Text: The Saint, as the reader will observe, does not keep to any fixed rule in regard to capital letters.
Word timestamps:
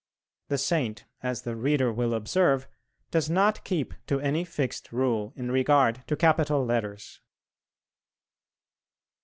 The 0.47 0.57
Saint, 0.57 1.05
as 1.21 1.43
the 1.43 1.55
reader 1.55 1.93
will 1.93 2.15
observe, 2.15 2.67
does 3.11 3.29
not 3.29 3.63
keep 3.63 3.93
to 4.07 4.19
any 4.19 4.43
fixed 4.43 4.91
rule 4.91 5.31
in 5.35 5.51
regard 5.51 6.01
to 6.07 6.15
capital 6.15 6.65
letters. 6.65 7.21